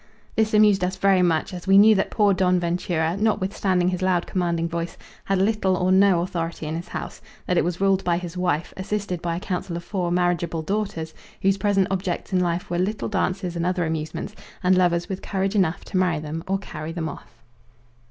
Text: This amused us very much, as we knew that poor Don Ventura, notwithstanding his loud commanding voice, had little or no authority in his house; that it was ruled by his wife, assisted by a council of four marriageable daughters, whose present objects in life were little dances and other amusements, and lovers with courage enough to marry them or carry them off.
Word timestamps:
This 0.35 0.55
amused 0.55 0.83
us 0.83 0.95
very 0.95 1.21
much, 1.21 1.53
as 1.53 1.67
we 1.67 1.77
knew 1.77 1.93
that 1.93 2.09
poor 2.09 2.33
Don 2.33 2.59
Ventura, 2.59 3.15
notwithstanding 3.15 3.89
his 3.89 4.01
loud 4.01 4.25
commanding 4.25 4.67
voice, 4.67 4.97
had 5.25 5.37
little 5.37 5.77
or 5.77 5.91
no 5.91 6.21
authority 6.21 6.65
in 6.65 6.75
his 6.75 6.87
house; 6.87 7.21
that 7.45 7.55
it 7.55 7.63
was 7.63 7.79
ruled 7.79 8.03
by 8.03 8.17
his 8.17 8.35
wife, 8.35 8.73
assisted 8.75 9.21
by 9.21 9.35
a 9.35 9.39
council 9.39 9.77
of 9.77 9.83
four 9.83 10.11
marriageable 10.11 10.63
daughters, 10.63 11.13
whose 11.43 11.59
present 11.59 11.85
objects 11.91 12.33
in 12.33 12.39
life 12.39 12.67
were 12.67 12.79
little 12.79 13.09
dances 13.09 13.55
and 13.55 13.63
other 13.63 13.85
amusements, 13.85 14.33
and 14.63 14.75
lovers 14.75 15.07
with 15.07 15.21
courage 15.21 15.53
enough 15.53 15.85
to 15.85 15.97
marry 15.97 16.17
them 16.17 16.43
or 16.47 16.57
carry 16.57 16.91
them 16.91 17.07
off. 17.07 17.43